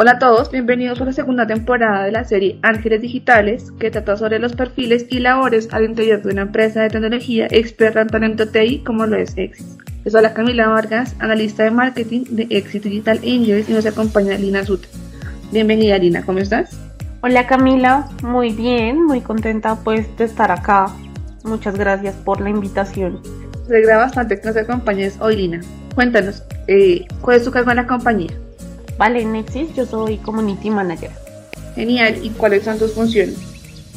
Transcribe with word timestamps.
Hola 0.00 0.12
a 0.12 0.18
todos, 0.20 0.52
bienvenidos 0.52 1.00
a 1.00 1.06
la 1.06 1.12
segunda 1.12 1.44
temporada 1.44 2.04
de 2.04 2.12
la 2.12 2.22
serie 2.22 2.60
Ángeles 2.62 3.02
Digitales, 3.02 3.72
que 3.80 3.90
trata 3.90 4.16
sobre 4.16 4.38
los 4.38 4.54
perfiles 4.54 5.06
y 5.10 5.18
labores 5.18 5.70
al 5.72 5.86
interior 5.86 6.22
de 6.22 6.30
una 6.30 6.42
empresa 6.42 6.82
de 6.82 6.88
tecnología 6.88 7.48
experta 7.50 8.02
en 8.02 8.06
talento 8.06 8.46
TI 8.46 8.84
como 8.86 9.06
lo 9.06 9.16
es 9.16 9.36
Exis. 9.36 9.76
Yo 10.04 10.12
soy 10.12 10.22
la 10.22 10.34
Camila 10.34 10.68
Vargas, 10.68 11.16
analista 11.18 11.64
de 11.64 11.72
marketing 11.72 12.26
de 12.30 12.46
Exit 12.48 12.84
Digital 12.84 13.18
Angels 13.24 13.68
y 13.68 13.72
nos 13.72 13.86
acompaña 13.86 14.38
Lina 14.38 14.64
Sut. 14.64 14.86
Bienvenida 15.50 15.98
Lina, 15.98 16.24
¿cómo 16.24 16.38
estás? 16.38 16.78
Hola 17.22 17.48
Camila, 17.48 18.08
muy 18.22 18.50
bien, 18.50 19.04
muy 19.04 19.20
contenta 19.20 19.74
pues 19.82 20.16
de 20.16 20.26
estar 20.26 20.52
acá. 20.52 20.94
Muchas 21.42 21.76
gracias 21.76 22.14
por 22.14 22.40
la 22.40 22.50
invitación. 22.50 23.20
Se 23.66 23.74
alegra 23.74 23.96
bastante 23.96 24.40
que 24.40 24.46
nos 24.46 24.56
acompañes 24.56 25.18
hoy 25.20 25.34
Lina. 25.34 25.60
Cuéntanos, 25.96 26.44
eh, 26.68 27.04
¿cuál 27.20 27.38
es 27.38 27.44
tu 27.44 27.50
cargo 27.50 27.72
en 27.72 27.78
la 27.78 27.88
compañía? 27.88 28.30
Vale, 28.98 29.22
en 29.22 29.32
Nexis 29.32 29.74
yo 29.74 29.86
soy 29.86 30.18
Community 30.18 30.70
Manager. 30.70 31.10
Genial, 31.74 32.18
¿y 32.22 32.30
cuáles 32.30 32.64
son 32.64 32.78
tus 32.78 32.92
funciones? 32.92 33.36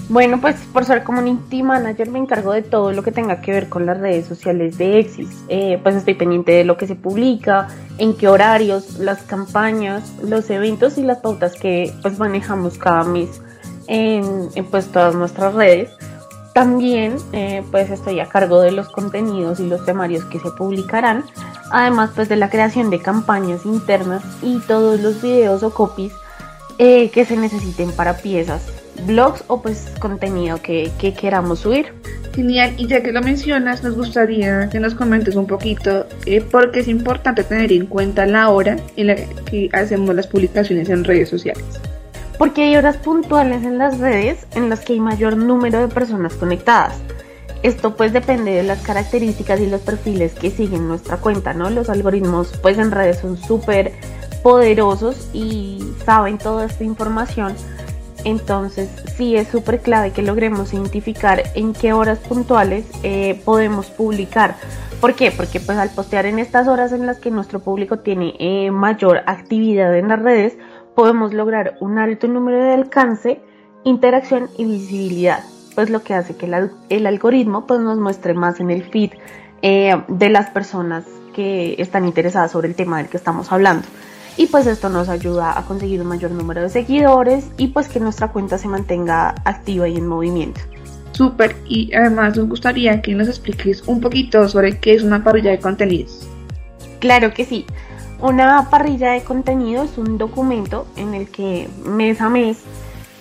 Bueno, 0.10 0.42
pues 0.42 0.58
por 0.74 0.86
ser 0.86 1.04
Community 1.04 1.64
Manager 1.64 2.10
me 2.12 2.20
encargo 2.20 2.52
de 2.52 2.62
todo 2.62 2.92
lo 2.92 3.02
que 3.02 3.12
tenga 3.12 3.42
que 3.42 3.52
ver 3.52 3.70
con 3.70 3.86
las 3.86 3.98
redes 3.98 4.28
sociales 4.28 4.78
de 4.78 5.00
Exis. 5.00 5.30
Eh, 5.48 5.80
pues 5.82 5.96
estoy 5.96 6.14
pendiente 6.16 6.52
de 6.52 6.66
lo 6.66 6.78
que 6.78 6.86
se 6.86 6.96
publica, 6.96 7.70
en 7.98 8.16
qué 8.16 8.28
horarios, 8.28 9.00
las 9.00 9.24
campañas, 9.24 10.12
los 10.22 10.50
eventos 10.50 10.98
y 10.98 11.04
las 11.04 11.20
pautas 11.20 11.56
que 11.56 11.94
pues 12.02 12.20
manejamos 12.20 12.78
cada 12.78 13.04
mes 13.04 13.42
en, 13.88 14.50
en 14.54 14.66
pues 14.66 14.88
todas 14.88 15.16
nuestras 15.16 15.54
redes. 15.54 15.90
También 16.54 17.16
eh, 17.32 17.64
pues 17.72 17.90
estoy 17.90 18.20
a 18.20 18.28
cargo 18.28 18.60
de 18.60 18.74
los 18.74 18.90
contenidos 18.90 19.62
y 19.62 19.68
los 19.68 19.86
temarios 19.86 20.26
que 20.26 20.40
se 20.40 20.52
publicarán, 20.52 21.24
además 21.72 22.12
pues 22.16 22.30
de 22.30 22.36
la 22.36 22.50
creación 22.50 22.90
de 22.90 23.00
campañas 23.00 23.66
internas 23.66 24.24
y 24.42 24.60
todos 24.60 25.00
los 25.00 25.22
videos 25.22 25.64
o 25.64 25.74
copies 25.74 26.14
eh, 26.78 27.10
que 27.10 27.26
se 27.26 27.38
necesiten 27.38 27.92
para 27.92 28.18
piezas, 28.18 28.68
blogs 29.06 29.44
o 29.48 29.62
pues 29.62 29.92
contenido 30.00 30.62
que, 30.62 30.92
queramos 31.20 31.60
subir. 31.60 31.94
Genial, 32.34 32.74
y 32.78 32.88
ya 32.88 33.04
que 33.04 33.12
lo 33.12 33.22
mencionas, 33.22 33.84
nos 33.84 33.96
gustaría 33.96 34.70
que 34.70 34.80
nos 34.80 34.96
comentes 34.96 35.36
un 35.36 35.48
poquito 35.48 36.08
eh, 36.26 36.42
por 36.42 36.72
qué 36.72 36.80
es 36.80 36.88
importante 36.88 37.44
tener 37.44 37.72
en 37.74 37.86
cuenta 37.88 38.26
la 38.26 38.50
hora 38.50 38.78
en 38.96 39.08
la 39.08 39.16
que 39.16 39.70
hacemos 39.74 40.16
las 40.16 40.28
publicaciones 40.28 40.90
en 40.90 41.04
redes 41.04 41.30
sociales 41.30 41.64
porque 42.42 42.64
hay 42.64 42.76
horas 42.76 42.98
puntuales 42.98 43.64
en 43.64 43.78
las 43.78 44.00
redes 44.00 44.48
en 44.56 44.68
las 44.68 44.80
que 44.80 44.94
hay 44.94 45.00
mayor 45.00 45.38
número 45.38 45.80
de 45.80 45.88
personas 45.94 46.34
conectadas. 46.34 47.00
Esto 47.64 47.96
pues 47.96 48.12
depende 48.12 48.52
de 48.52 48.64
las 48.64 48.82
características 48.82 49.60
y 49.60 49.68
los 49.68 49.82
perfiles 49.82 50.34
que 50.34 50.50
siguen 50.50 50.88
nuestra 50.88 51.18
cuenta, 51.18 51.54
¿no? 51.54 51.70
Los 51.70 51.90
algoritmos 51.90 52.58
pues 52.62 52.78
en 52.78 52.92
redes 52.92 53.20
son 53.20 53.38
súper 53.38 53.94
poderosos 54.42 55.30
y 55.34 55.84
saben 56.06 56.38
toda 56.38 56.66
esta 56.66 56.84
información. 56.84 57.56
Entonces 58.24 58.90
sí 59.16 59.36
es 59.36 59.48
súper 59.48 59.82
clave 59.82 60.12
que 60.12 60.22
logremos 60.22 60.74
identificar 60.74 61.44
en 61.56 61.74
qué 61.74 61.94
horas 61.94 62.20
puntuales 62.20 62.86
eh, 63.04 63.42
podemos 63.46 63.88
publicar. 63.88 64.56
¿Por 65.00 65.16
qué? 65.16 65.32
Porque 65.32 65.60
pues 65.60 65.78
al 65.78 65.90
postear 65.90 66.28
en 66.28 66.38
estas 66.38 66.68
horas 66.68 66.92
en 66.92 67.08
las 67.08 67.20
que 67.20 67.32
nuestro 67.32 67.60
público 67.60 68.00
tiene 68.00 68.36
eh, 68.40 68.70
mayor 68.70 69.22
actividad 69.26 69.96
en 69.98 70.10
las 70.10 70.22
redes, 70.22 70.58
podemos 70.96 71.34
lograr 71.34 71.78
un 71.80 71.98
alto 71.98 72.28
número 72.28 72.64
de 72.64 72.74
alcance, 72.74 73.42
interacción 73.84 74.50
y 74.58 74.66
visibilidad, 74.66 75.44
pues 75.76 75.90
lo 75.90 76.04
que 76.04 76.14
hace 76.14 76.36
que 76.36 76.46
el, 76.90 77.08
algoritmo 77.08 77.66
pues, 77.66 77.80
nos 77.80 77.98
muestre 77.98 78.34
más 78.34 78.60
en 78.60 78.72
el 78.72 78.84
feed 78.84 79.12
eh, 79.62 80.02
de 80.08 80.30
las 80.30 80.50
personas 80.50 81.06
que 81.34 81.76
están 81.80 82.06
interesadas 82.06 82.52
sobre 82.52 82.68
el 82.68 82.76
tema 82.76 82.98
del 82.98 83.08
que 83.08 83.18
estamos 83.18 83.52
hablando. 83.52 83.88
Y 84.38 84.48
pues 84.48 84.66
esto 84.66 84.90
nos 84.90 85.10
ayuda 85.10 85.58
a 85.58 85.66
conseguir 85.66 86.02
un 86.02 86.08
mayor 86.08 86.32
número 86.32 86.62
de 86.62 86.70
seguidores 86.70 87.46
y 87.58 87.68
pues 87.68 87.88
que 87.88 88.00
nuestra 88.00 88.30
cuenta 88.30 88.58
se 88.58 88.68
mantenga 88.68 89.36
activa 89.46 89.88
y 89.88 89.98
en 89.98 90.08
movimiento. 90.08 90.62
Súper, 91.12 91.58
y 91.68 91.94
además 91.94 92.38
nos 92.38 92.48
gustaría 92.48 93.02
que 93.02 93.14
nos 93.14 93.28
expliques 93.28 93.84
un 93.88 94.00
poquito 94.00 94.48
sobre 94.48 94.80
qué 94.80 94.94
es 94.94 95.04
una 95.04 95.24
parrilla 95.24 95.52
de 95.52 95.60
contenidos. 95.60 96.28
Claro 97.00 97.34
que 97.34 97.46
sí. 97.46 97.66
Una 98.22 98.70
parrilla 98.70 99.12
de 99.12 99.24
contenido 99.24 99.84
es 99.84 99.98
un 99.98 100.18
documento 100.18 100.88
en 100.96 101.14
el 101.14 101.28
que 101.30 101.68
mes 101.84 102.22
a 102.22 102.30
mes 102.30 102.60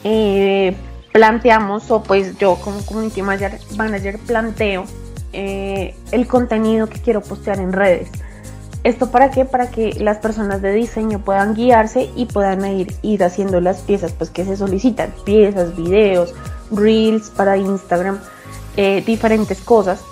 eh, 0.04 0.76
planteamos, 1.12 1.91
o 1.91 2.03
pues 2.03 2.38
yo 2.38 2.56
como 2.56 2.84
community 2.84 3.22
manager, 3.22 4.19
planteo 4.26 4.84
eh, 5.32 5.94
el 6.12 6.26
contenido 6.26 6.88
que 6.88 7.00
quiero 7.00 7.21
postear 7.21 7.59
en 7.60 7.72
redes. 7.72 8.10
¿Esto 8.82 9.10
para 9.10 9.31
qué? 9.31 9.44
Para 9.44 9.70
que 9.70 9.93
las 10.00 10.19
personas 10.19 10.62
de 10.62 10.72
diseño 10.72 11.19
puedan 11.19 11.54
guiarse 11.54 12.09
y 12.16 12.25
puedan 12.25 12.65
ir, 12.65 12.94
ir 13.03 13.22
haciendo 13.22 13.60
las 13.60 13.82
piezas 13.82 14.12
pues, 14.12 14.31
que 14.31 14.44
se 14.44 14.56
solicitan. 14.56 15.12
Piezas, 15.25 15.76
videos, 15.76 16.34
reels 16.70 17.28
para 17.28 17.59
Instagram, 17.59 18.19
eh, 18.78 19.03
diferentes 19.04 19.60
cosas. 19.60 20.03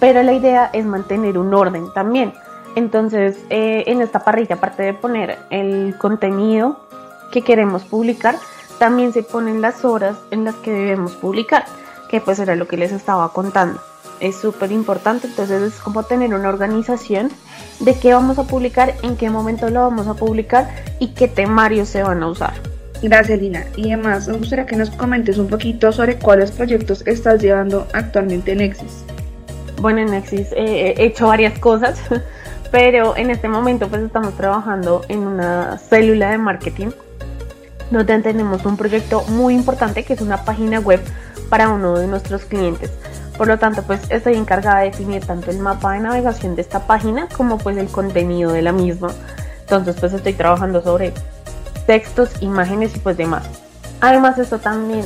Pero 0.00 0.24
la 0.24 0.32
idea 0.32 0.70
es 0.72 0.84
mantener 0.84 1.38
un 1.38 1.54
orden 1.54 1.92
también. 1.94 2.32
Entonces, 2.74 3.38
eh, 3.48 3.84
en 3.86 4.02
esta 4.02 4.24
parrilla, 4.24 4.56
aparte 4.56 4.82
de 4.82 4.92
poner 4.92 5.38
el 5.50 5.96
contenido 5.96 6.80
que 7.30 7.42
queremos 7.42 7.84
publicar, 7.84 8.36
también 8.78 9.12
se 9.12 9.22
ponen 9.22 9.60
las 9.60 9.84
horas 9.84 10.16
en 10.30 10.44
las 10.44 10.54
que 10.56 10.72
debemos 10.72 11.12
publicar, 11.14 11.64
que 12.08 12.20
pues 12.20 12.38
era 12.38 12.56
lo 12.56 12.68
que 12.68 12.76
les 12.76 12.92
estaba 12.92 13.32
contando. 13.32 13.80
Es 14.20 14.36
súper 14.36 14.72
importante, 14.72 15.26
entonces 15.26 15.62
es 15.62 15.80
como 15.80 16.04
tener 16.04 16.34
una 16.34 16.48
organización 16.48 17.30
de 17.80 17.94
qué 17.98 18.14
vamos 18.14 18.38
a 18.38 18.44
publicar, 18.44 18.94
en 19.02 19.16
qué 19.16 19.28
momento 19.28 19.68
lo 19.68 19.80
vamos 19.80 20.06
a 20.06 20.14
publicar 20.14 20.68
y 20.98 21.08
qué 21.08 21.28
temarios 21.28 21.88
se 21.88 22.02
van 22.02 22.22
a 22.22 22.28
usar. 22.28 22.54
Gracias 23.02 23.38
Lina. 23.40 23.66
Y 23.76 23.92
además 23.92 24.26
me 24.26 24.38
gustaría 24.38 24.64
que 24.64 24.76
nos 24.76 24.90
comentes 24.90 25.36
un 25.36 25.48
poquito 25.48 25.92
sobre 25.92 26.16
cuáles 26.16 26.50
proyectos 26.50 27.06
estás 27.06 27.42
llevando 27.42 27.86
actualmente 27.92 28.52
en 28.52 28.62
Exis. 28.62 29.04
Bueno, 29.80 30.00
en 30.00 30.14
Exis 30.14 30.48
he 30.52 30.94
hecho 30.96 31.26
varias 31.26 31.58
cosas. 31.58 31.98
pero 32.70 33.16
en 33.16 33.30
este 33.30 33.48
momento 33.48 33.88
pues 33.88 34.02
estamos 34.02 34.36
trabajando 34.36 35.02
en 35.08 35.20
una 35.20 35.78
célula 35.78 36.30
de 36.30 36.38
marketing 36.38 36.88
donde 37.90 38.18
tenemos 38.20 38.64
un 38.64 38.76
proyecto 38.76 39.22
muy 39.28 39.54
importante 39.54 40.04
que 40.04 40.14
es 40.14 40.20
una 40.20 40.44
página 40.44 40.80
web 40.80 41.00
para 41.48 41.68
uno 41.68 41.98
de 41.98 42.06
nuestros 42.06 42.44
clientes. 42.44 42.92
Por 43.36 43.48
lo 43.48 43.58
tanto, 43.58 43.82
pues 43.82 44.00
estoy 44.10 44.34
encargada 44.34 44.80
de 44.80 44.86
definir 44.86 45.24
tanto 45.24 45.50
el 45.50 45.58
mapa 45.58 45.92
de 45.92 46.00
navegación 46.00 46.56
de 46.56 46.62
esta 46.62 46.86
página 46.86 47.28
como 47.36 47.58
pues 47.58 47.76
el 47.76 47.88
contenido 47.88 48.52
de 48.52 48.62
la 48.62 48.72
misma. 48.72 49.10
Entonces, 49.60 49.96
pues 49.98 50.12
estoy 50.12 50.32
trabajando 50.32 50.82
sobre 50.82 51.12
textos, 51.86 52.30
imágenes 52.40 52.96
y 52.96 52.98
pues 53.00 53.16
demás. 53.16 53.48
Además, 54.00 54.38
esto 54.38 54.58
también, 54.58 55.04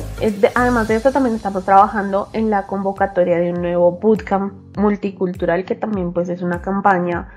además 0.55 0.87
de 0.87 0.95
esto 0.95 1.11
también 1.11 1.35
estamos 1.35 1.63
trabajando 1.63 2.29
en 2.33 2.49
la 2.49 2.67
convocatoria 2.67 3.37
de 3.37 3.51
un 3.51 3.61
nuevo 3.61 3.91
bootcamp 3.93 4.77
multicultural 4.77 5.63
que 5.65 5.75
también 5.75 6.11
pues 6.11 6.29
es 6.29 6.41
una 6.41 6.61
campaña 6.61 7.29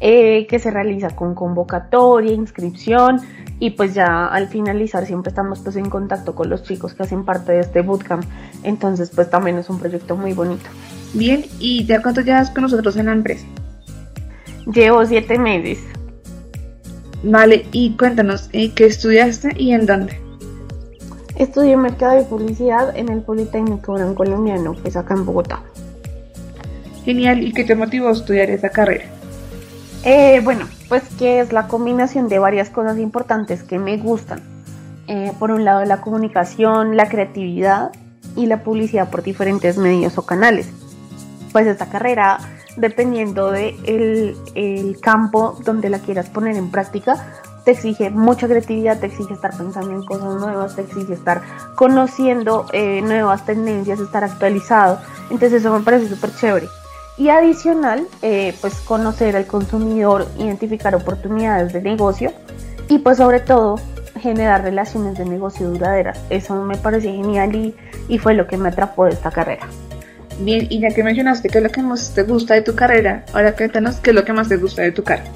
eh, 0.00 0.46
que 0.46 0.58
se 0.58 0.70
realiza 0.70 1.10
con 1.10 1.34
convocatoria, 1.34 2.32
inscripción 2.32 3.20
y 3.58 3.70
pues 3.70 3.94
ya 3.94 4.26
al 4.26 4.48
finalizar 4.48 5.04
siempre 5.04 5.28
estamos 5.28 5.60
pues 5.60 5.76
en 5.76 5.90
contacto 5.90 6.34
con 6.34 6.48
los 6.48 6.62
chicos 6.62 6.94
que 6.94 7.02
hacen 7.02 7.24
parte 7.24 7.52
de 7.52 7.60
este 7.60 7.82
bootcamp. 7.82 8.24
Entonces 8.62 9.10
pues 9.14 9.28
también 9.28 9.58
es 9.58 9.68
un 9.68 9.78
proyecto 9.78 10.16
muy 10.16 10.32
bonito. 10.32 10.68
Bien, 11.12 11.44
¿y 11.58 11.84
ya 11.84 12.00
cuánto 12.00 12.22
llevas 12.22 12.50
con 12.50 12.62
nosotros 12.62 12.96
en 12.96 13.06
la 13.06 13.12
empresa? 13.12 13.44
Llevo 14.72 15.04
siete 15.04 15.38
meses. 15.38 15.84
Vale, 17.22 17.66
y 17.72 17.96
cuéntanos, 17.98 18.48
¿eh, 18.52 18.72
¿qué 18.74 18.86
estudiaste 18.86 19.50
y 19.58 19.72
en 19.72 19.84
dónde? 19.84 20.18
Estudié 21.36 21.76
Mercado 21.76 22.16
de 22.16 22.24
Publicidad 22.24 22.96
en 22.96 23.10
el 23.10 23.20
Politécnico 23.20 23.94
Gran 23.94 24.14
Colombiano, 24.14 24.74
pues 24.80 24.96
acá 24.96 25.14
en 25.14 25.26
Bogotá. 25.26 25.62
Genial, 27.04 27.42
¿y 27.42 27.52
qué 27.52 27.64
te 27.64 27.74
motivó 27.74 28.08
a 28.08 28.12
estudiar 28.12 28.48
esa 28.48 28.70
carrera? 28.70 29.19
Eh, 30.02 30.40
bueno, 30.42 30.66
pues 30.88 31.02
que 31.18 31.40
es 31.40 31.52
la 31.52 31.68
combinación 31.68 32.28
de 32.28 32.38
varias 32.38 32.70
cosas 32.70 32.98
importantes 32.98 33.62
que 33.62 33.78
me 33.78 33.98
gustan. 33.98 34.40
Eh, 35.08 35.32
por 35.38 35.50
un 35.50 35.64
lado 35.64 35.84
la 35.84 36.00
comunicación, 36.00 36.96
la 36.96 37.08
creatividad 37.08 37.90
y 38.36 38.46
la 38.46 38.62
publicidad 38.62 39.10
por 39.10 39.22
diferentes 39.22 39.76
medios 39.76 40.16
o 40.16 40.22
canales. 40.22 40.70
Pues 41.52 41.66
esta 41.66 41.86
carrera, 41.86 42.38
dependiendo 42.76 43.50
del 43.50 43.82
de 43.82 44.36
el 44.54 45.00
campo 45.00 45.58
donde 45.64 45.90
la 45.90 45.98
quieras 45.98 46.30
poner 46.30 46.56
en 46.56 46.70
práctica, 46.70 47.34
te 47.64 47.72
exige 47.72 48.08
mucha 48.08 48.48
creatividad, 48.48 49.00
te 49.00 49.06
exige 49.06 49.34
estar 49.34 49.54
pensando 49.54 49.90
en 49.90 50.04
cosas 50.04 50.40
nuevas, 50.40 50.76
te 50.76 50.82
exige 50.82 51.12
estar 51.12 51.42
conociendo 51.74 52.64
eh, 52.72 53.02
nuevas 53.02 53.44
tendencias, 53.44 54.00
estar 54.00 54.24
actualizado. 54.24 54.98
Entonces 55.24 55.60
eso 55.60 55.76
me 55.76 55.84
parece 55.84 56.08
súper 56.08 56.34
chévere 56.34 56.68
y 57.20 57.28
adicional, 57.28 58.06
eh, 58.22 58.54
pues 58.62 58.76
conocer 58.76 59.36
al 59.36 59.44
consumidor, 59.44 60.26
identificar 60.38 60.94
oportunidades 60.94 61.70
de 61.74 61.82
negocio 61.82 62.32
y 62.88 62.98
pues 63.00 63.18
sobre 63.18 63.40
todo 63.40 63.78
generar 64.18 64.62
relaciones 64.62 65.18
de 65.18 65.26
negocio 65.26 65.68
duraderas. 65.68 66.18
Eso 66.30 66.54
me 66.62 66.78
parece 66.78 67.12
genial 67.12 67.54
y, 67.54 67.76
y 68.08 68.16
fue 68.16 68.32
lo 68.32 68.46
que 68.46 68.56
me 68.56 68.70
atrapó 68.70 69.04
de 69.04 69.10
esta 69.10 69.30
carrera. 69.30 69.68
Bien, 70.38 70.66
y 70.70 70.80
ya 70.80 70.88
que 70.94 71.04
mencionaste 71.04 71.50
qué 71.50 71.58
es 71.58 71.64
lo 71.64 71.70
que 71.70 71.82
más 71.82 72.14
te 72.14 72.22
gusta 72.22 72.54
de 72.54 72.62
tu 72.62 72.74
carrera, 72.74 73.26
ahora 73.34 73.54
cuéntanos 73.54 73.96
qué 73.96 74.10
es 74.10 74.16
lo 74.16 74.24
que 74.24 74.32
más 74.32 74.48
te 74.48 74.56
gusta 74.56 74.80
de 74.80 74.92
tu 74.92 75.04
carrera. 75.04 75.30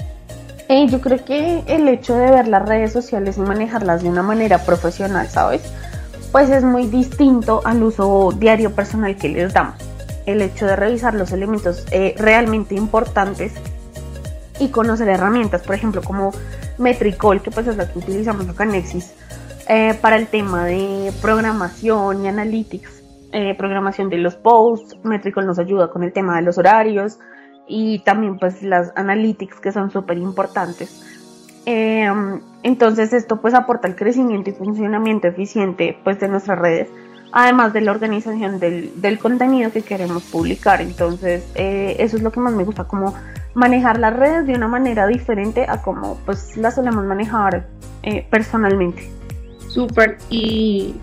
Eh, 0.70 0.86
yo 0.88 1.02
creo 1.02 1.22
que 1.22 1.64
el 1.66 1.86
hecho 1.88 2.14
de 2.14 2.30
ver 2.30 2.48
las 2.48 2.66
redes 2.66 2.94
sociales 2.94 3.36
y 3.36 3.40
manejarlas 3.42 4.02
de 4.02 4.08
una 4.08 4.22
manera 4.22 4.56
profesional, 4.56 5.28
¿sabes? 5.28 5.60
Pues 6.32 6.48
es 6.48 6.64
muy 6.64 6.86
distinto 6.86 7.60
al 7.66 7.82
uso 7.82 8.32
diario 8.38 8.74
personal 8.74 9.14
que 9.16 9.28
les 9.28 9.52
damos. 9.52 9.83
El 10.26 10.40
hecho 10.42 10.66
de 10.66 10.76
revisar 10.76 11.14
los 11.14 11.32
elementos 11.32 11.86
eh, 11.90 12.14
realmente 12.18 12.74
importantes 12.74 13.52
y 14.58 14.68
conocer 14.68 15.08
herramientas, 15.08 15.62
por 15.62 15.74
ejemplo, 15.74 16.02
como 16.02 16.32
Metricol, 16.78 17.42
que 17.42 17.50
pues 17.50 17.66
es 17.66 17.76
la 17.76 17.90
que 17.90 17.98
utilizamos 17.98 18.48
acá 18.48 18.64
en 18.64 18.70
Nexis, 18.70 19.14
eh, 19.68 19.94
para 20.00 20.16
el 20.16 20.28
tema 20.28 20.64
de 20.64 21.12
programación 21.20 22.24
y 22.24 22.28
analytics, 22.28 23.02
programación 23.58 24.10
de 24.10 24.18
los 24.18 24.36
posts. 24.36 24.96
Metricol 25.02 25.46
nos 25.46 25.58
ayuda 25.58 25.90
con 25.90 26.04
el 26.04 26.12
tema 26.12 26.36
de 26.36 26.42
los 26.42 26.56
horarios, 26.56 27.18
y 27.66 27.98
también 28.00 28.38
pues 28.38 28.62
las 28.62 28.92
analytics 28.94 29.58
que 29.58 29.72
son 29.72 29.90
súper 29.90 30.18
importantes. 30.18 31.02
Entonces 31.66 33.12
esto 33.12 33.40
pues 33.40 33.54
aporta 33.54 33.88
el 33.88 33.96
crecimiento 33.96 34.50
y 34.50 34.52
funcionamiento 34.52 35.28
eficiente 35.28 35.98
pues 36.04 36.20
de 36.20 36.28
nuestras 36.28 36.58
redes, 36.58 36.88
además 37.36 37.72
de 37.72 37.80
la 37.80 37.90
organización 37.90 38.60
del, 38.60 38.92
del 38.94 39.18
contenido 39.18 39.72
que 39.72 39.82
queremos 39.82 40.22
publicar. 40.22 40.80
Entonces 40.80 41.42
eh, 41.56 41.96
eso 41.98 42.16
es 42.16 42.22
lo 42.22 42.30
que 42.30 42.38
más 42.38 42.54
me 42.54 42.62
gusta, 42.62 42.84
como 42.84 43.12
manejar 43.54 43.98
las 43.98 44.14
redes 44.14 44.46
de 44.46 44.54
una 44.54 44.68
manera 44.68 45.08
diferente 45.08 45.66
a 45.68 45.82
como 45.82 46.16
pues 46.24 46.56
las 46.56 46.76
solemos 46.76 47.04
manejar 47.04 47.66
eh, 48.04 48.24
personalmente. 48.30 49.10
Súper, 49.68 50.18
y 50.30 50.94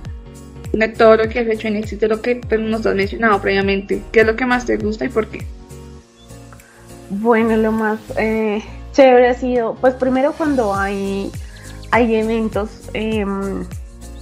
de 0.71 0.87
todo 0.87 1.17
lo 1.17 1.27
que 1.27 1.39
has 1.39 1.47
hecho 1.47 1.67
en 1.67 1.75
éxito, 1.75 2.07
lo 2.07 2.21
que 2.21 2.37
pues, 2.37 2.61
nos 2.61 2.85
has 2.85 2.95
mencionado 2.95 3.41
previamente, 3.41 4.01
¿qué 4.13 4.21
es 4.21 4.25
lo 4.25 4.37
que 4.37 4.45
más 4.45 4.65
te 4.65 4.77
gusta 4.77 5.03
y 5.03 5.09
por 5.09 5.27
qué? 5.27 5.45
Bueno, 7.09 7.57
lo 7.57 7.73
más 7.73 7.99
eh, 8.15 8.63
chévere 8.93 9.27
ha 9.27 9.33
sido, 9.33 9.75
pues 9.81 9.95
primero 9.95 10.31
cuando 10.31 10.73
hay, 10.73 11.29
hay 11.91 12.15
eventos, 12.15 12.89
em, 12.93 13.65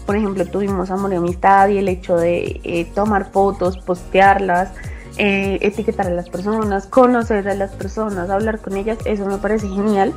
por 0.09 0.15
ejemplo, 0.15 0.43
tuvimos 0.47 0.89
Amor 0.89 1.13
y 1.13 1.17
Amistad 1.17 1.69
y 1.69 1.77
el 1.77 1.87
hecho 1.87 2.17
de 2.17 2.59
eh, 2.63 2.91
tomar 2.95 3.29
fotos, 3.31 3.77
postearlas, 3.77 4.71
eh, 5.17 5.59
etiquetar 5.61 6.07
a 6.07 6.09
las 6.09 6.31
personas, 6.31 6.87
conocer 6.87 7.47
a 7.47 7.53
las 7.53 7.69
personas, 7.75 8.31
hablar 8.31 8.57
con 8.57 8.75
ellas, 8.75 8.97
eso 9.05 9.27
me 9.27 9.37
parece 9.37 9.67
genial. 9.67 10.11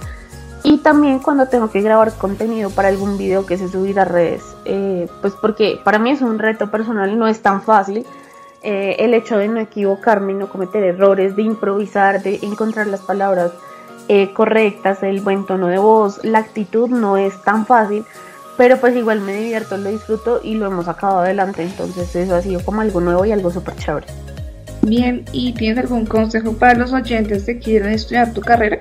Y 0.63 0.79
también 0.79 1.19
cuando 1.19 1.49
tengo 1.49 1.71
que 1.71 1.83
grabar 1.83 2.11
contenido 2.15 2.71
para 2.71 2.89
algún 2.89 3.19
video 3.19 3.45
que 3.45 3.59
se 3.59 3.69
subir 3.69 4.01
a 4.01 4.07
redes, 4.07 4.43
pues 5.21 5.35
porque 5.43 5.79
para 5.85 5.99
mí 5.99 6.09
es 6.09 6.23
un 6.23 6.39
reto 6.39 6.71
personal, 6.71 7.19
no 7.19 7.29
es 7.29 7.43
tan 7.43 7.61
fácil 7.61 8.07
eh, 8.63 8.97
el 9.01 9.13
hecho 9.13 9.37
de 9.37 9.49
no 9.49 9.61
equivocarme, 9.61 10.33
no 10.33 10.49
cometer 10.49 10.83
errores, 10.85 11.37
de 11.37 11.43
improvisar, 11.43 12.23
de 12.23 12.39
encontrar 12.43 12.87
las 12.87 13.01
palabras 13.01 13.51
eh, 14.09 14.33
correctas, 14.33 15.03
el 15.03 15.21
buen 15.21 15.45
tono 15.47 15.67
de 15.67 15.79
voz, 15.79 16.25
la 16.25 16.39
actitud 16.39 16.89
no 16.89 17.17
es 17.17 17.43
tan 17.43 17.67
fácil, 17.67 18.05
pero 18.57 18.79
pues 18.79 18.95
igual 18.97 19.21
me 19.21 19.35
divierto, 19.35 19.77
lo 19.77 19.91
disfruto 19.91 20.41
y 20.43 20.55
lo 20.55 20.67
hemos 20.67 20.89
acabado 20.89 21.21
adelante, 21.21 21.63
entonces 21.63 22.15
eso 22.15 22.35
ha 22.35 22.43
sido 22.43 22.65
como 22.65 22.81
algo 22.81 23.01
nuevo 23.01 23.25
y 23.25 23.33
algo 23.33 23.51
súper 23.51 23.77
chévere. 23.77 24.07
Bien, 24.83 25.25
¿y 25.33 25.53
tienes 25.53 25.79
algún 25.79 26.07
consejo 26.07 26.55
para 26.55 26.75
los 26.75 26.93
oyentes 26.93 27.45
que 27.45 27.59
quieren 27.59 27.93
estudiar 27.93 28.33
tu 28.33 28.41
carrera? 28.41 28.81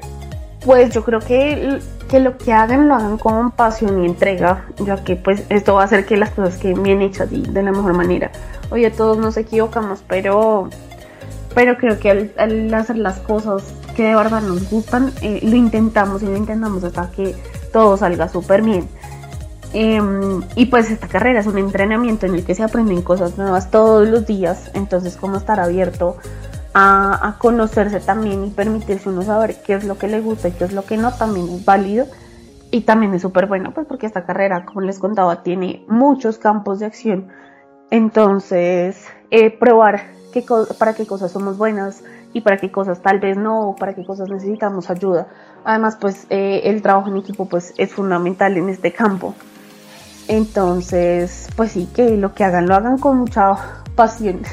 Pues 0.65 0.93
yo 0.93 1.03
creo 1.03 1.19
que, 1.19 1.79
que 2.09 2.19
lo 2.19 2.37
que 2.37 2.53
hagan 2.53 2.87
lo 2.87 2.95
hagan 2.95 3.17
con 3.17 3.51
pasión 3.51 4.03
y 4.03 4.07
entrega, 4.07 4.65
ya 4.85 5.03
que 5.03 5.15
pues 5.15 5.43
esto 5.49 5.75
va 5.75 5.83
a 5.83 5.85
hacer 5.85 6.05
que 6.05 6.17
las 6.17 6.31
cosas 6.31 6.57
queden 6.57 6.83
bien 6.83 7.01
hechas 7.01 7.31
y 7.31 7.41
de 7.41 7.63
la 7.63 7.71
mejor 7.71 7.93
manera. 7.93 8.31
Oye, 8.71 8.89
todos 8.89 9.17
nos 9.17 9.37
equivocamos, 9.37 10.03
pero, 10.07 10.69
pero 11.53 11.77
creo 11.77 11.99
que 11.99 12.31
al, 12.35 12.73
hacer 12.73 12.97
las 12.97 13.19
cosas 13.19 13.63
que 13.95 14.03
de 14.03 14.15
verdad 14.15 14.41
nos 14.41 14.69
gustan, 14.69 15.13
eh, 15.21 15.39
lo 15.43 15.55
intentamos 15.55 16.23
y 16.23 16.25
lo 16.25 16.37
intentamos 16.37 16.83
hasta 16.83 17.11
que 17.11 17.35
todo 17.71 17.95
salga 17.95 18.27
súper 18.27 18.63
bien. 18.63 18.87
Em, 19.73 20.41
y 20.55 20.65
pues 20.65 20.91
esta 20.91 21.07
carrera 21.07 21.39
es 21.39 21.47
un 21.47 21.57
entrenamiento 21.57 22.25
en 22.25 22.35
el 22.35 22.45
que 22.45 22.55
se 22.55 22.63
aprenden 22.63 23.01
cosas 23.01 23.37
nuevas 23.37 23.71
todos 23.71 24.07
los 24.07 24.25
días, 24.25 24.69
entonces 24.73 25.15
como 25.15 25.37
estar 25.37 25.59
abierto 25.59 26.17
a, 26.73 27.27
a, 27.27 27.37
conocerse 27.37 28.01
también 28.01 28.45
y 28.45 28.49
permitirse 28.49 29.07
uno 29.09 29.21
saber 29.21 29.61
qué 29.65 29.75
es 29.75 29.85
lo 29.85 29.97
que 29.97 30.07
le 30.07 30.19
gusta 30.19 30.49
y 30.49 30.51
qué 30.51 30.65
es 30.65 30.73
lo 30.73 30.83
que 30.83 30.97
no, 30.97 31.13
también 31.13 31.47
es 31.49 31.63
válido 31.63 32.05
y 32.69 32.81
también 32.81 33.13
es 33.13 33.21
súper 33.21 33.47
bueno, 33.47 33.73
pues 33.73 33.87
porque 33.87 34.05
esta 34.05 34.25
carrera, 34.25 34.65
como 34.65 34.81
les 34.81 34.99
contaba, 34.99 35.43
tiene 35.43 35.85
muchos 35.87 36.37
campos 36.37 36.79
de 36.79 36.85
acción 36.87 37.31
entonces, 37.91 39.05
eh, 39.31 39.51
probar 39.51 40.01
qué 40.31 40.45
para 40.79 40.93
qué 40.93 41.05
cosas 41.05 41.29
somos 41.29 41.57
buenas 41.57 42.05
y 42.31 42.39
para 42.39 42.55
qué 42.55 42.71
cosas 42.71 43.01
tal 43.01 43.19
vez 43.19 43.35
no, 43.37 43.75
para 43.77 43.93
qué 43.93 44.05
cosas 44.05 44.29
necesitamos 44.29 44.89
ayuda. 44.89 45.27
Además, 45.65 45.97
pues 45.99 46.25
eh, 46.29 46.61
el 46.63 46.81
trabajo 46.81 47.09
en 47.09 47.17
equipo 47.17 47.49
pues, 47.49 47.73
es 47.77 47.91
fundamental 47.91 48.55
en 48.55 48.69
este 48.69 48.93
campo. 48.93 49.35
Entonces, 50.31 51.49
pues 51.57 51.73
sí, 51.73 51.89
que 51.93 52.15
lo 52.15 52.33
que 52.33 52.45
hagan 52.45 52.65
lo 52.65 52.75
hagan 52.75 52.97
con 52.97 53.17
mucha 53.17 53.83
pasión. 53.95 54.43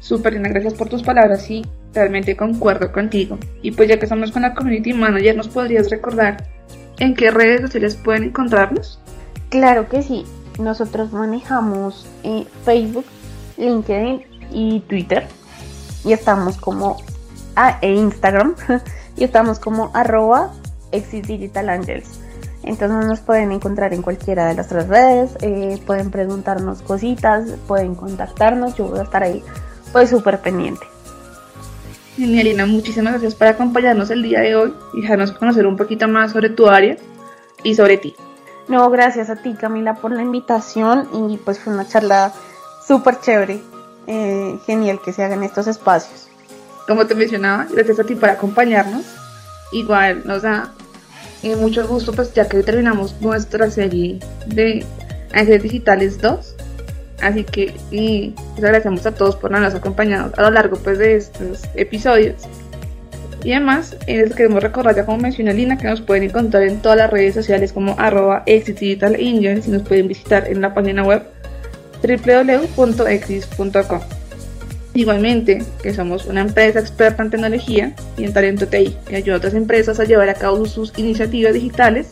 Súper, 0.00 0.38
gracias 0.40 0.74
por 0.74 0.90
tus 0.90 1.02
palabras, 1.02 1.42
sí, 1.42 1.64
realmente 1.94 2.36
concuerdo 2.36 2.92
contigo. 2.92 3.38
Y 3.62 3.70
pues 3.70 3.88
ya 3.88 3.98
que 3.98 4.04
estamos 4.04 4.30
con 4.30 4.42
la 4.42 4.52
Community 4.52 4.92
Manager, 4.92 5.38
¿nos 5.38 5.48
podrías 5.48 5.88
recordar 5.88 6.48
en 6.98 7.14
qué 7.14 7.30
redes 7.30 7.62
sociales 7.62 7.96
pueden 7.96 8.24
encontrarnos? 8.24 9.00
Claro 9.48 9.88
que 9.88 10.02
sí, 10.02 10.26
nosotros 10.58 11.14
manejamos 11.14 12.06
eh, 12.22 12.44
Facebook, 12.66 13.06
LinkedIn 13.56 14.20
y 14.50 14.80
Twitter. 14.80 15.28
Y 16.04 16.12
estamos 16.12 16.58
como 16.58 16.98
ah, 17.56 17.78
e 17.80 17.90
Instagram. 17.90 18.54
y 19.16 19.24
estamos 19.24 19.58
como 19.58 19.90
arroba 19.94 20.52
Exit 20.90 21.24
Digital 21.24 21.70
Angels. 21.70 22.21
Entonces 22.62 23.06
nos 23.06 23.20
pueden 23.20 23.50
encontrar 23.52 23.92
en 23.92 24.02
cualquiera 24.02 24.46
de 24.46 24.54
las 24.54 24.68
tres 24.68 24.88
redes, 24.88 25.36
eh, 25.40 25.80
pueden 25.84 26.10
preguntarnos 26.10 26.82
cositas, 26.82 27.44
pueden 27.66 27.94
contactarnos, 27.94 28.76
yo 28.76 28.86
voy 28.86 29.00
a 29.00 29.02
estar 29.02 29.22
ahí 29.22 29.42
pues 29.92 30.10
súper 30.10 30.40
pendiente. 30.40 30.86
Genialina, 32.16 32.66
muchísimas 32.66 33.14
gracias 33.14 33.34
por 33.34 33.48
acompañarnos 33.48 34.10
el 34.10 34.22
día 34.22 34.40
de 34.40 34.54
hoy 34.54 34.74
y 34.94 35.00
dejarnos 35.00 35.32
conocer 35.32 35.66
un 35.66 35.76
poquito 35.76 36.06
más 36.08 36.32
sobre 36.32 36.50
tu 36.50 36.68
área 36.68 36.96
y 37.62 37.74
sobre 37.74 37.96
ti. 37.96 38.14
No, 38.68 38.88
gracias 38.90 39.28
a 39.28 39.36
ti 39.36 39.54
Camila 39.54 39.94
por 39.94 40.12
la 40.12 40.22
invitación 40.22 41.08
y 41.12 41.38
pues 41.38 41.58
fue 41.58 41.72
una 41.72 41.88
charla 41.88 42.32
súper 42.86 43.18
chévere, 43.20 43.60
eh, 44.06 44.58
genial 44.66 45.00
que 45.04 45.12
se 45.12 45.24
hagan 45.24 45.42
estos 45.42 45.66
espacios. 45.66 46.28
Como 46.86 47.06
te 47.06 47.14
mencionaba, 47.14 47.66
gracias 47.70 47.98
a 47.98 48.04
ti 48.04 48.14
por 48.14 48.28
acompañarnos. 48.28 49.04
Igual 49.72 50.22
nos 50.26 50.42
da 50.42 50.72
eh, 51.42 51.56
mucho 51.56 51.86
gusto 51.86 52.12
pues 52.12 52.32
ya 52.34 52.48
que 52.48 52.62
terminamos 52.62 53.20
nuestra 53.20 53.70
serie 53.70 54.18
de 54.46 54.84
Ángeles 55.32 55.62
Digitales 55.62 56.20
2. 56.20 56.56
Así 57.20 57.44
que 57.44 57.74
y, 57.90 58.30
pues, 58.30 58.64
agradecemos 58.64 59.06
a 59.06 59.12
todos 59.12 59.36
por 59.36 59.54
habernos 59.54 59.74
acompañado 59.74 60.32
a 60.36 60.42
lo 60.42 60.50
largo 60.50 60.76
pues 60.76 60.98
de 60.98 61.16
estos 61.16 61.62
episodios. 61.74 62.42
Y 63.44 63.52
además, 63.52 63.96
eh, 64.06 64.18
les 64.18 64.34
queremos 64.34 64.62
recordar, 64.62 64.94
ya 64.94 65.04
como 65.04 65.18
mencionó 65.18 65.52
Lina, 65.52 65.76
que 65.76 65.88
nos 65.88 66.00
pueden 66.00 66.24
encontrar 66.24 66.62
en 66.62 66.80
todas 66.80 66.98
las 66.98 67.10
redes 67.10 67.34
sociales 67.34 67.72
como 67.72 67.96
arroba 67.98 68.44
Exit 68.46 68.78
Digital 68.78 69.20
y 69.20 69.40
nos 69.40 69.82
pueden 69.82 70.06
visitar 70.06 70.46
en 70.48 70.60
la 70.60 70.72
página 70.74 71.02
web 71.02 71.24
www.exis.com. 72.02 74.00
Igualmente, 74.94 75.64
que 75.82 75.94
somos 75.94 76.26
una 76.26 76.42
empresa 76.42 76.78
experta 76.78 77.22
en 77.22 77.30
tecnología 77.30 77.94
y 78.18 78.24
en 78.24 78.32
talento 78.32 78.66
TI, 78.66 78.94
que 79.06 79.16
ayuda 79.16 79.36
a 79.36 79.38
otras 79.38 79.54
empresas 79.54 79.98
a 79.98 80.04
llevar 80.04 80.28
a 80.28 80.34
cabo 80.34 80.66
sus 80.66 80.92
iniciativas 80.98 81.54
digitales 81.54 82.10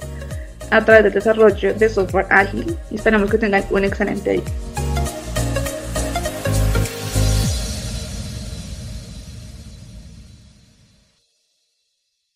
a 0.70 0.84
través 0.84 1.04
del 1.04 1.12
desarrollo 1.12 1.74
de 1.74 1.88
software 1.88 2.26
ágil 2.30 2.76
y 2.90 2.94
esperamos 2.94 3.30
que 3.30 3.38
tengan 3.38 3.64
un 3.70 3.84
excelente 3.84 4.32
día. 4.32 4.89